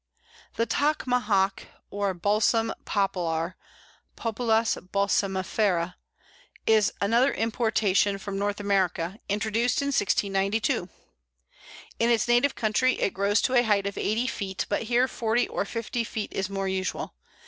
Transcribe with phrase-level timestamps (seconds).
[0.55, 3.55] The Tacamahac or Balsam Poplar
[4.15, 5.93] (Populus balsamifera)
[6.65, 10.89] is another importation from North America, introduced in 1692.
[11.99, 15.47] In its native country it grows to a height of eighty feet, but here forty
[15.47, 17.13] or fifty feet is more usual.